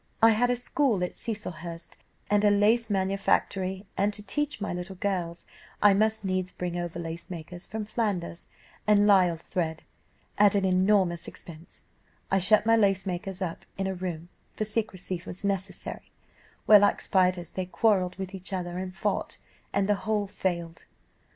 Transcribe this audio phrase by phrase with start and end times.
[0.19, 1.95] I had a school at Cecilhurst,
[2.27, 5.45] and a lace manufactory; and to teach my little girls
[5.79, 8.47] I must needs bring over lace makers from Flanders,
[8.87, 9.83] and Lisle thread,
[10.39, 11.83] at an enormous expense:
[12.31, 16.11] I shut my lace makers up in a room (for secrecy was necessary),
[16.65, 19.37] where, like spiders, they quarrelled with each other and fought,
[19.71, 20.85] and the whole failed.